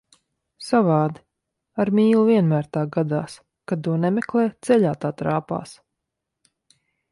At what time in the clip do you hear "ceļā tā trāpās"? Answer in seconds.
4.69-5.77